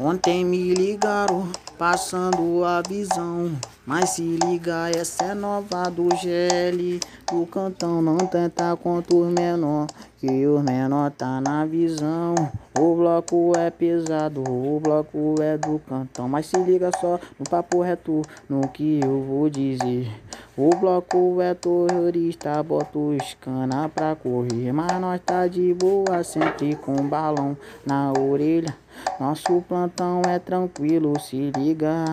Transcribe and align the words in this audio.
Ontem 0.00 0.44
me 0.44 0.74
ligaram, 0.74 1.46
passando 1.78 2.64
a 2.64 2.82
visão. 2.82 3.52
Mas 3.86 4.10
se 4.10 4.22
liga, 4.22 4.90
essa 4.90 5.26
é 5.26 5.34
nova 5.34 5.88
do 5.88 6.08
GL. 6.16 6.98
O 7.32 7.46
cantão 7.46 8.02
não 8.02 8.18
tenta 8.18 8.76
contra 8.76 9.14
os 9.14 9.28
menor, 9.28 9.86
que 10.18 10.46
os 10.48 10.62
menor 10.64 11.12
tá 11.12 11.40
na 11.40 11.64
visão. 11.64 12.34
O 12.76 12.96
bloco 12.96 13.52
é 13.56 13.70
pesado, 13.70 14.42
o 14.42 14.80
bloco 14.80 15.36
é 15.40 15.56
do 15.56 15.78
cantão. 15.88 16.28
Mas 16.28 16.46
se 16.46 16.56
liga 16.56 16.90
só 17.00 17.20
no 17.38 17.48
papo 17.48 17.80
reto, 17.80 18.22
no 18.48 18.66
que 18.66 18.98
eu 19.00 19.22
vou 19.22 19.48
dizer. 19.48 20.10
O 20.56 20.70
bloco 20.70 21.40
é 21.40 21.54
terrorista, 21.54 22.60
bota 22.64 22.98
os 22.98 23.34
cana 23.40 23.88
pra 23.88 24.16
correr. 24.16 24.72
Mas 24.72 25.00
nós 25.00 25.20
tá 25.24 25.46
de 25.46 25.72
boa, 25.72 26.24
sempre 26.24 26.74
com 26.74 26.96
balão 27.06 27.56
na 27.86 28.12
orelha. 28.12 28.74
Nosso 29.18 29.62
plantão 29.68 30.22
é 30.26 30.38
tranquilo, 30.38 31.18
se 31.20 31.50
liga. 31.56 32.04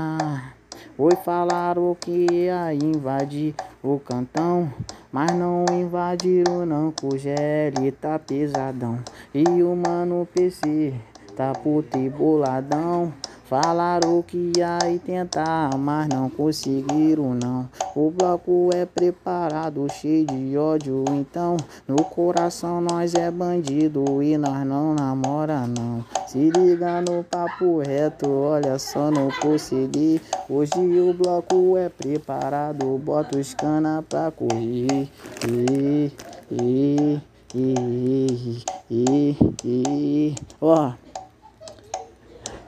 Oi, 0.98 1.16
falaram 1.24 1.96
que 2.00 2.28
ia 2.32 2.74
invadir 2.74 3.56
o 3.84 4.00
cantão, 4.00 4.72
mas 5.12 5.32
não 5.32 5.66
invadiram 5.72 6.66
não, 6.66 6.92
que 6.92 7.06
o 7.06 7.18
GL 7.18 7.92
tá 8.00 8.20
pesadão. 8.20 9.00
E 9.34 9.44
o 9.64 9.76
mano 9.76 10.28
PC 10.34 10.94
tá 11.36 11.54
puto 11.54 11.98
e 11.98 12.10
boladão. 12.10 13.14
Falaram 13.52 14.22
que 14.22 14.54
ia 14.56 14.80
tentar, 15.06 15.78
mas 15.78 16.08
não 16.08 16.30
conseguiram 16.30 17.34
não. 17.34 17.68
O 17.94 18.10
bloco 18.10 18.70
é 18.74 18.86
preparado, 18.86 19.86
cheio 19.92 20.26
de 20.26 20.58
ódio, 20.58 21.04
então 21.10 21.58
no 21.86 22.02
coração 22.02 22.80
nós 22.80 23.14
é 23.14 23.30
bandido 23.30 24.24
e 24.24 24.38
nós 24.38 24.66
não 24.66 24.96
namora 24.96 25.68
não. 25.68 26.02
Se 26.28 26.50
liga 26.50 27.02
no 27.02 27.26
papo 27.26 27.80
reto, 27.80 28.30
olha 28.30 28.80
só 28.80 29.12
não 29.12 29.28
consegui. 29.42 30.22
Hoje 30.50 30.72
o 31.02 31.14
bloco 31.14 31.76
é 31.76 31.90
preparado, 31.90 32.98
bota 33.00 33.38
os 33.38 33.54
cana 33.54 34.02
pra 34.08 34.32
correr. 34.32 35.10
E, 35.46 36.10
e, 36.50 37.22
e, 37.54 38.64
e, 38.90 39.38
e, 39.66 40.36
ó. 40.62 40.94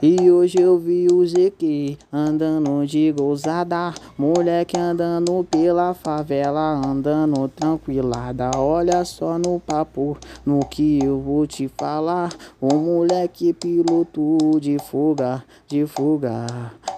E 0.06 0.30
hoje 0.54 0.60
eu 0.60 0.78
vi 0.78 1.08
o 1.12 1.26
ZQ 1.26 1.98
andando 2.12 2.86
de 2.86 3.12
gozada, 3.12 3.92
moleque 4.16 4.76
andando 4.76 5.44
pela 5.50 5.94
favela, 5.94 6.80
andando 6.86 7.48
tranquilada. 7.48 8.50
Olha 8.56 9.04
só 9.04 9.38
no 9.38 9.58
papo, 9.60 10.16
no 10.46 10.64
que 10.64 11.00
eu 11.02 11.20
vou 11.20 11.46
te 11.46 11.68
falar. 11.68 12.30
O 12.60 12.74
moleque 12.74 13.52
piloto 13.52 14.60
de 14.60 14.78
fuga, 14.78 15.42
de 15.66 15.86
fuga. 15.86 16.46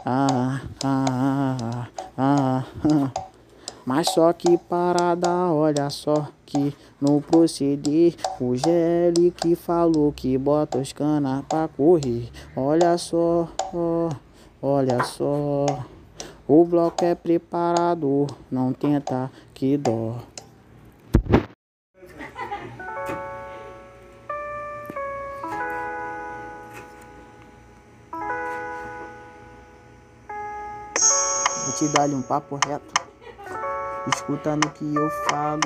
Ah, 0.04 0.60
ah, 0.84 1.56
ah, 1.58 1.88
ah, 2.18 2.64
ah. 2.84 3.35
Mas 3.86 4.10
só 4.10 4.32
que 4.32 4.58
parada, 4.58 5.30
olha 5.52 5.88
só 5.90 6.26
que 6.44 6.74
no 7.00 7.20
proceder 7.20 8.16
o 8.40 8.56
GL 8.56 9.30
que 9.30 9.54
falou 9.54 10.12
que 10.12 10.36
bota 10.36 10.78
os 10.78 10.92
cana 10.92 11.44
pra 11.48 11.68
correr. 11.68 12.28
Olha 12.56 12.98
só, 12.98 13.48
ó, 13.72 14.10
olha 14.60 15.04
só. 15.04 15.66
O 16.48 16.64
bloco 16.64 17.04
é 17.04 17.14
preparado, 17.14 18.26
não 18.50 18.72
tenta 18.72 19.30
que 19.54 19.76
dó. 19.76 20.16
Vou 31.64 31.74
te 31.78 31.88
dar 31.92 32.08
um 32.08 32.22
papo 32.22 32.58
reto. 32.66 33.05
Escuta 34.14 34.54
no 34.54 34.70
que 34.70 34.94
eu 34.94 35.10
falo. 35.28 35.60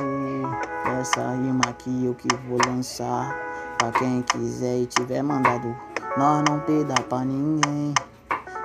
Essa 0.99 1.33
rima 1.33 1.61
aqui 1.69 2.07
eu 2.07 2.15
que 2.15 2.29
vou 2.49 2.59
lançar. 2.67 3.37
Pra 3.77 3.93
quem 3.93 4.23
quiser 4.23 4.79
e 4.79 4.87
tiver 4.87 5.23
mandado. 5.23 5.77
Nós 6.17 6.43
não 6.49 6.59
peda 6.61 6.95
pra 7.03 7.25
ninguém. 7.25 7.93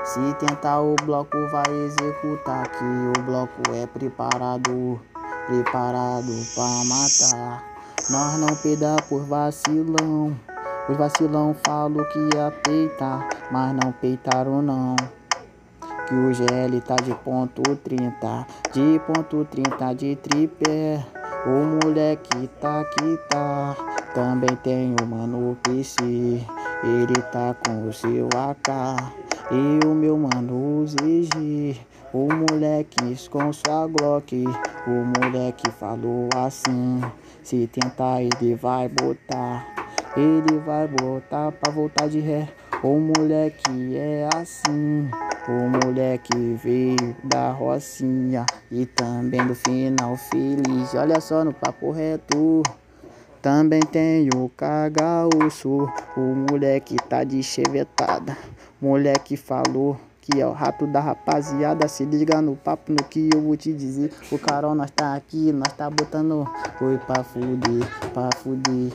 Se 0.05 0.33
tentar 0.35 0.79
o 0.79 0.95
bloco 1.03 1.35
vai 1.51 1.65
executar. 1.85 2.69
Que 2.69 2.83
o 3.19 3.23
bloco 3.23 3.61
é 3.73 3.85
preparado. 3.85 4.99
Preparado 5.45 6.31
pra 6.53 6.83
matar. 6.85 7.63
Nós 8.09 8.39
não 8.39 8.55
peda 8.55 8.95
por 9.09 9.25
vacilão. 9.25 10.33
Os 10.87 10.95
vacilão 10.95 11.53
falam 11.65 12.05
que 12.05 12.19
ia 12.33 12.49
peitar. 12.63 13.27
Mas 13.51 13.73
não 13.73 13.91
peitaram 13.91 14.61
não 14.61 14.95
que 16.07 16.13
o 16.13 16.33
GL 16.33 16.79
tá 16.81 16.95
de 16.95 17.13
ponto 17.15 17.61
30, 17.77 18.47
de 18.71 18.99
ponto 19.07 19.45
30 19.45 19.93
de 19.93 20.15
tripé. 20.15 21.05
O 21.45 21.85
moleque 21.85 22.47
tá 22.59 22.83
que 22.83 23.17
tá, 23.29 23.75
também 24.13 24.55
tem 24.63 24.95
o 25.01 25.05
mano 25.05 25.57
PC, 25.63 26.03
ele 26.83 27.21
tá 27.31 27.55
com 27.65 27.87
o 27.87 27.93
seu 27.93 28.27
AK. 28.35 29.25
E 29.51 29.85
o 29.85 29.93
meu 29.93 30.17
mano 30.17 30.83
ZG, 30.87 31.79
o 32.11 32.27
moleque 32.33 33.15
com 33.29 33.53
sua 33.53 33.87
Glock. 33.87 34.43
O 34.87 35.19
moleque 35.19 35.69
falou 35.71 36.29
assim: 36.35 37.01
se 37.43 37.67
tentar, 37.67 38.21
ele 38.21 38.55
vai 38.55 38.89
botar. 38.89 39.67
Ele 40.17 40.57
vai 40.59 40.87
botar 40.87 41.51
pra 41.51 41.71
voltar 41.71 42.07
de 42.07 42.19
ré. 42.19 42.47
O 42.81 42.99
moleque 42.99 43.95
é 43.97 44.29
assim. 44.35 45.09
O 45.47 45.69
moleque 45.69 46.55
veio 46.55 47.15
da 47.23 47.51
Rocinha 47.51 48.47
e 48.71 48.83
também 48.87 49.45
do 49.45 49.53
final 49.53 50.17
feliz. 50.17 50.95
Olha 50.95 51.21
só 51.21 51.45
no 51.45 51.53
papo 51.53 51.91
reto. 51.91 52.63
Também 53.43 53.79
tem 53.79 54.27
o 54.35 54.49
cagaúço. 54.49 55.87
O 56.17 56.19
moleque 56.49 56.95
tá 57.07 57.23
de 57.23 57.43
chevetada. 57.43 58.35
Moleque 58.81 59.37
falou 59.37 59.99
que 60.19 60.41
é 60.41 60.47
o 60.47 60.51
rato 60.51 60.87
da 60.87 60.99
rapaziada. 60.99 61.87
Se 61.87 62.05
liga 62.05 62.41
no 62.41 62.55
papo 62.55 62.91
no 62.91 63.03
que 63.03 63.29
eu 63.31 63.39
vou 63.39 63.55
te 63.55 63.71
dizer. 63.71 64.11
O 64.31 64.39
Carol, 64.39 64.73
nós 64.73 64.89
tá 64.89 65.13
aqui, 65.13 65.51
nós 65.51 65.71
tá 65.73 65.87
botando. 65.91 66.49
Foi 66.79 66.97
pra 66.97 67.23
fuder, 67.23 67.87
pra 68.15 68.29
fuder. 68.37 68.91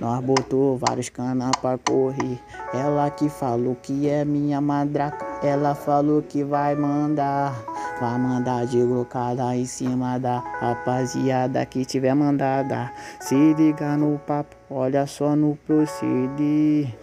Nós 0.00 0.24
botou 0.24 0.78
vários 0.78 1.10
canas 1.10 1.50
pra 1.60 1.76
correr. 1.76 2.40
Ela 2.72 3.10
que 3.10 3.28
falou 3.28 3.76
que 3.82 4.08
é 4.08 4.24
minha 4.24 4.62
madraca. 4.62 5.29
Ela 5.42 5.74
falou 5.74 6.22
que 6.22 6.44
vai 6.44 6.74
mandar. 6.74 7.54
Vai 7.98 8.18
mandar 8.18 8.66
de 8.66 8.82
glocada 8.82 9.54
em 9.56 9.64
cima 9.66 10.18
da 10.18 10.38
rapaziada 10.60 11.64
que 11.66 11.84
tiver 11.84 12.14
mandada. 12.14 12.92
Se 13.20 13.54
liga 13.54 13.96
no 13.96 14.18
papo, 14.18 14.56
olha 14.70 15.06
só 15.06 15.34
no 15.34 15.56
proceder. 15.66 16.94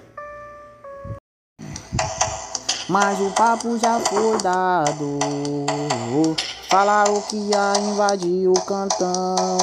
Mas 2.88 3.20
o 3.20 3.32
papo 3.32 3.78
já 3.80 4.00
foi 4.00 4.38
dado. 4.38 5.20
Falaram 6.70 7.22
que 7.22 7.36
ia 7.36 7.74
invadir 7.80 8.48
o 8.48 8.54
cantão. 8.62 9.58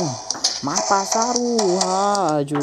Mas 0.63 0.89
passaram 0.89 1.41
o 1.41 1.79
rádio 1.79 2.59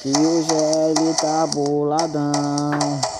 que 0.00 0.10
o 0.10 0.42
GL 0.42 1.14
tá 1.20 1.46
boladão. 1.46 3.11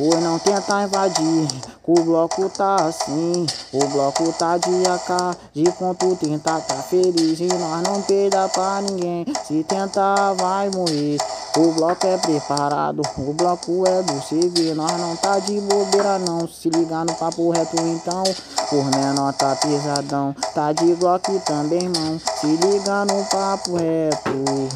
Pois 0.00 0.22
não 0.22 0.38
tenta 0.38 0.82
invadir, 0.82 1.46
o 1.86 1.92
bloco 2.02 2.48
tá 2.48 2.76
assim. 2.86 3.46
O 3.70 3.86
bloco 3.88 4.32
tá 4.32 4.56
de 4.56 4.70
AK, 4.88 5.36
de 5.52 5.70
ponto 5.72 6.16
30 6.16 6.60
tá 6.60 6.74
feliz. 6.76 7.38
E 7.38 7.46
nós 7.46 7.82
não 7.82 8.00
perda 8.00 8.48
pra 8.48 8.80
ninguém, 8.80 9.26
se 9.46 9.62
tentar 9.62 10.32
vai 10.32 10.70
morrer. 10.70 11.18
O 11.54 11.72
bloco 11.72 12.06
é 12.06 12.16
preparado, 12.16 13.02
o 13.18 13.34
bloco 13.34 13.86
é 13.86 14.02
do 14.02 14.14
CV. 14.22 14.72
Nós 14.72 14.90
não 14.98 15.14
tá 15.16 15.38
de 15.38 15.60
bobeira 15.60 16.18
não, 16.18 16.48
se 16.48 16.70
ligar 16.70 17.04
no 17.04 17.14
papo 17.16 17.50
reto 17.50 17.76
então. 17.76 18.24
Por 18.70 18.84
menor 18.96 19.34
tá 19.34 19.54
pesadão, 19.56 20.34
tá 20.54 20.72
de 20.72 20.94
Glock 20.94 21.30
também, 21.40 21.82
irmão. 21.82 22.18
Se 22.40 22.46
liga 22.46 23.04
no 23.04 23.22
papo 23.26 23.76
reto. 23.76 24.68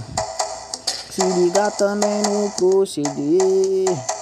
Se 1.11 1.23
liga 1.23 1.71
também 1.71 2.21
no 2.25 2.51
proceder. 2.51 4.14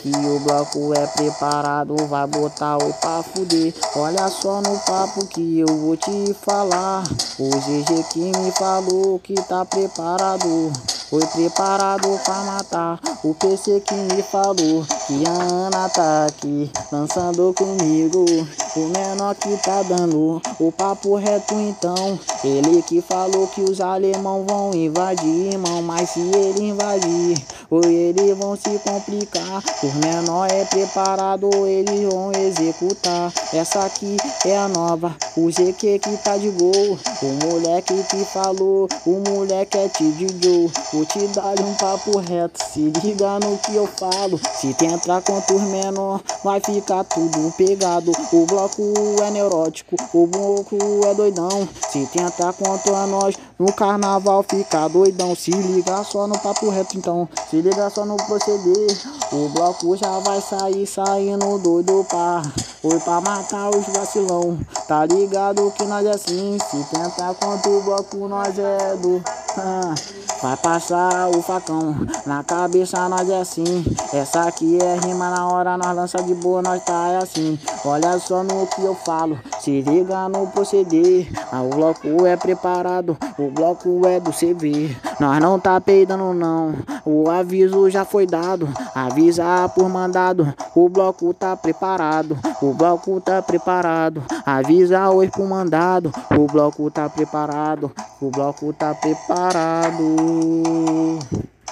Que 0.00 0.10
o 0.10 0.38
bloco 0.40 0.94
é 0.94 1.06
preparado, 1.08 1.96
vai 2.06 2.26
botar 2.26 2.76
o 2.76 2.92
pra 2.94 3.22
fuder. 3.22 3.74
Olha 3.96 4.28
só 4.28 4.60
no 4.60 4.78
papo 4.80 5.26
que 5.26 5.58
eu 5.58 5.66
vou 5.66 5.96
te 5.96 6.34
falar. 6.34 7.02
O 7.38 7.50
GG 7.50 8.04
que 8.12 8.20
me 8.38 8.52
falou 8.52 9.18
que 9.18 9.34
tá 9.34 9.64
preparado. 9.64 10.72
Foi 11.10 11.24
preparado 11.26 12.20
pra 12.22 12.34
matar 12.44 13.00
o 13.24 13.34
PC 13.34 13.80
que 13.80 13.94
me 13.94 14.22
falou 14.22 14.86
que 15.06 15.24
a 15.26 15.32
Ana 15.32 15.88
tá 15.88 16.26
aqui 16.26 16.70
dançando 16.92 17.52
comigo. 17.54 18.26
O 18.76 18.80
menor 18.88 19.34
que 19.34 19.56
tá 19.58 19.82
dando 19.82 20.40
o 20.60 20.72
papo 20.72 21.16
reto 21.16 21.54
então. 21.54 22.18
Ele 22.44 22.82
que 22.82 23.00
falou 23.00 23.46
que 23.48 23.62
os 23.62 23.80
alemão 23.80 24.44
vão 24.46 24.74
invadir, 24.74 25.52
irmão. 25.52 25.82
Mas 25.82 26.10
se 26.10 26.20
ele 26.20 26.68
invadir, 26.68 27.42
ou 27.70 27.84
eles 27.84 28.36
vão 28.36 28.56
se 28.56 28.78
complicar. 28.78 29.62
Os 29.82 29.94
menor 29.94 30.50
é 30.50 30.64
preparado, 30.64 31.48
eles 31.66 32.12
vão 32.12 32.32
executar. 32.32 33.32
Essa 33.52 33.84
aqui 33.84 34.16
é 34.44 34.56
a 34.56 34.68
nova, 34.68 35.14
o 35.36 35.50
ZQ 35.50 35.98
que 35.98 36.16
tá 36.18 36.36
de 36.36 36.50
gol. 36.50 36.98
O 37.22 37.46
moleque 37.46 37.94
que 38.10 38.24
falou, 38.24 38.88
o 39.06 39.22
moleque 39.30 39.78
é 39.78 39.90
Joe. 39.98 40.70
Vou 40.92 41.04
te 41.04 41.26
dar 41.28 41.58
um 41.60 41.74
papo 41.74 42.18
reto, 42.18 42.62
se 42.72 42.92
liga 43.02 43.38
no 43.40 43.58
que 43.58 43.74
eu 43.74 43.86
falo. 43.86 44.40
Se 44.54 44.72
tentar 44.74 45.20
contra 45.22 45.54
os 45.54 45.62
menor, 45.62 46.20
vai 46.42 46.60
ficar 46.60 47.04
tudo 47.04 47.52
pegado. 47.56 48.12
O 48.32 48.46
bloco 48.58 49.22
é 49.22 49.30
neurótico, 49.30 49.94
o 50.12 50.26
bloco 50.26 50.76
é 51.06 51.14
doidão. 51.14 51.68
Se 51.90 52.04
tentar 52.06 52.52
contra 52.54 53.06
nós, 53.06 53.36
no 53.58 53.72
carnaval 53.72 54.44
fica 54.48 54.88
doidão. 54.88 55.34
Se 55.34 55.50
liga 55.50 56.02
só 56.04 56.26
no 56.26 56.38
papo 56.38 56.70
reto 56.70 56.96
então, 56.96 57.28
se 57.50 57.60
liga 57.60 57.90
só 57.90 58.04
no 58.04 58.16
proceder. 58.16 58.96
O 59.32 59.48
bloco 59.48 59.96
já 59.96 60.18
vai 60.20 60.40
sair 60.40 60.86
saindo 60.86 61.58
doido 61.58 62.06
pá. 62.08 62.42
Foi 62.80 62.98
pra 63.00 63.20
matar 63.20 63.70
os 63.70 63.86
vacilão. 63.86 64.56
Tá 64.86 65.04
ligado 65.04 65.70
que 65.72 65.84
nós 65.84 66.06
é 66.06 66.10
assim. 66.10 66.56
Se 66.70 66.84
tentar 66.84 67.34
contra 67.34 67.70
o 67.70 67.82
bloco, 67.82 68.28
nós 68.28 68.56
é 68.56 68.96
do. 68.96 69.20
Ah, 69.56 69.94
vai 70.40 70.56
passar 70.56 71.28
o 71.28 71.42
facão. 71.42 71.96
Na 72.24 72.44
cabeça 72.44 73.08
nós 73.08 73.28
é 73.28 73.40
assim. 73.40 73.84
Essa 74.12 74.44
aqui 74.44 74.78
é 74.80 74.96
rima 75.04 75.28
na 75.30 75.48
hora, 75.48 75.76
nós 75.76 75.96
lança 75.96 76.22
de 76.22 76.34
boa, 76.34 76.62
nós 76.62 76.82
tá 76.84 77.08
é 77.08 77.16
assim. 77.16 77.58
Olha 77.84 78.18
só 78.20 78.44
no 78.44 78.66
que 78.68 78.84
eu 78.84 78.94
falo. 78.94 79.38
Se 79.60 79.80
liga 79.80 80.28
no 80.28 80.46
proceder. 80.46 81.28
Ah, 81.50 81.62
o 81.62 81.70
bloco 81.70 82.26
é 82.26 82.36
preparado. 82.36 83.18
O 83.48 83.50
bloco 83.50 84.06
é 84.06 84.20
do 84.20 84.30
CV. 84.30 84.94
Nós 85.18 85.40
não 85.40 85.58
tá 85.58 85.80
peidando 85.80 86.34
não. 86.34 86.74
O 87.02 87.30
aviso 87.30 87.88
já 87.88 88.04
foi 88.04 88.26
dado. 88.26 88.68
Avisa 88.94 89.66
por 89.74 89.88
mandado. 89.88 90.52
O 90.74 90.86
bloco 90.90 91.32
tá 91.32 91.56
preparado. 91.56 92.38
O 92.60 92.74
bloco 92.74 93.18
tá 93.22 93.40
preparado. 93.40 94.22
Avisa 94.44 95.08
hoje 95.08 95.30
por 95.30 95.48
mandado. 95.48 96.12
O 96.38 96.46
bloco 96.46 96.90
tá 96.90 97.08
preparado. 97.08 97.90
O 98.20 98.30
bloco 98.30 98.70
tá 98.74 98.92
preparado. 98.92 100.04